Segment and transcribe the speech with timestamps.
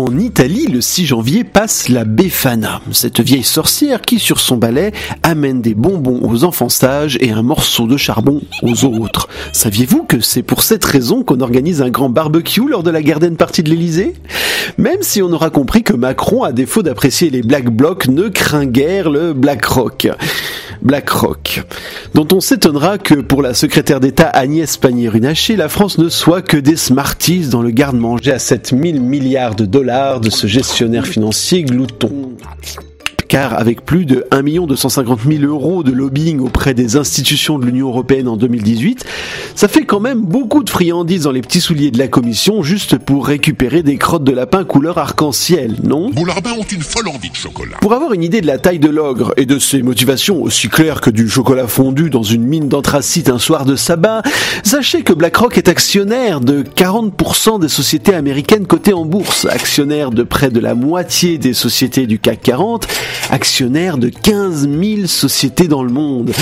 [0.00, 4.92] En Italie, le 6 janvier passe la Befana, cette vieille sorcière qui, sur son balai,
[5.22, 9.28] amène des bonbons aux enfants sages et un morceau de charbon aux autres.
[9.52, 13.36] Saviez-vous que c'est pour cette raison qu'on organise un grand barbecue lors de la garden
[13.36, 14.14] party de l'Elysée
[14.78, 18.64] Même si on aura compris que Macron, à défaut d'apprécier les Black Blocs, ne craint
[18.64, 20.08] guère le Black Rock.
[20.82, 21.62] BlackRock,
[22.14, 26.56] dont on s'étonnera que pour la secrétaire d'État Agnès Pannier-Runacher, la France ne soit que
[26.56, 32.36] des Smarties dans le garde-manger à 7000 milliards de dollars de ce gestionnaire financier glouton
[33.30, 37.86] car avec plus de 1 250 000 euros de lobbying auprès des institutions de l'Union
[37.86, 39.04] Européenne en 2018,
[39.54, 42.98] ça fait quand même beaucoup de friandises dans les petits souliers de la Commission juste
[42.98, 46.10] pour récupérer des crottes de lapin couleur arc-en-ciel, non?
[46.10, 47.76] Vos larbins ont une folle envie de chocolat.
[47.80, 51.00] Pour avoir une idée de la taille de l'ogre et de ses motivations aussi claires
[51.00, 54.22] que du chocolat fondu dans une mine d'anthracite un soir de sabbat,
[54.64, 60.24] sachez que BlackRock est actionnaire de 40% des sociétés américaines cotées en bourse, actionnaire de
[60.24, 62.88] près de la moitié des sociétés du CAC 40
[63.30, 66.32] actionnaire de 15 000 sociétés dans le monde.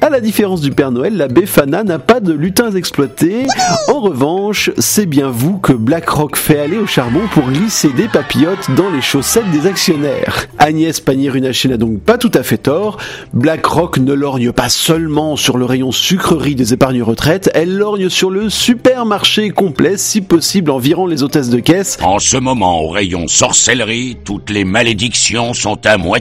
[0.00, 3.46] À la différence du Père Noël, la Befana n'a pas de lutins exploités.
[3.88, 8.70] En revanche, c'est bien vous que BlackRock fait aller au charbon pour glisser des papillotes
[8.76, 10.46] dans les chaussettes des actionnaires.
[10.58, 12.98] Agnès Pannier-Runacher n'a donc pas tout à fait tort.
[13.32, 18.30] BlackRock ne lorgne pas seulement sur le rayon sucrerie des épargnes retraites, elle lorgne sur
[18.30, 21.98] le supermarché complet, si possible environ les hôtesses de caisse.
[22.02, 26.19] En ce moment, au rayon sorcellerie, toutes les malédictions sont à moitié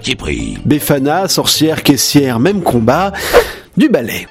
[0.66, 3.12] Befana, sorcière, caissière, même combat,
[3.78, 4.28] du ballet.